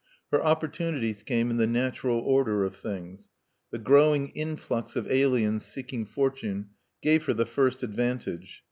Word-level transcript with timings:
Her 0.31 0.43
opportunities 0.43 1.21
came 1.21 1.51
in 1.51 1.57
the 1.57 1.67
natural 1.67 2.17
order 2.21 2.63
of 2.63 2.75
things. 2.75 3.29
The 3.69 3.77
growing 3.77 4.29
influx 4.29 4.95
of 4.95 5.05
aliens 5.11 5.63
seeking 5.63 6.07
fortune 6.07 6.69
gave 7.03 7.25
her 7.25 7.35
the 7.35 7.45
first 7.45 7.83
advantage. 7.83 8.59